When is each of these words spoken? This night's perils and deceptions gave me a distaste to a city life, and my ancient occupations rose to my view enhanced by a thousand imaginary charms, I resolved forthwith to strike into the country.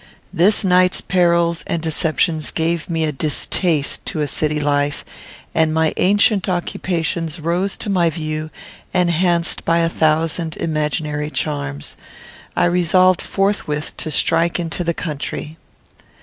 This 0.33 0.63
night's 0.63 0.99
perils 0.99 1.63
and 1.67 1.79
deceptions 1.79 2.49
gave 2.49 2.89
me 2.89 3.03
a 3.03 3.11
distaste 3.11 4.03
to 4.07 4.21
a 4.21 4.25
city 4.25 4.59
life, 4.59 5.05
and 5.53 5.71
my 5.71 5.93
ancient 5.97 6.49
occupations 6.49 7.39
rose 7.39 7.77
to 7.77 7.87
my 7.87 8.09
view 8.09 8.49
enhanced 8.95 9.63
by 9.63 9.77
a 9.77 9.89
thousand 9.89 10.57
imaginary 10.57 11.29
charms, 11.29 11.97
I 12.55 12.65
resolved 12.65 13.21
forthwith 13.21 13.95
to 13.97 14.09
strike 14.09 14.59
into 14.59 14.83
the 14.83 14.95
country. 14.95 15.59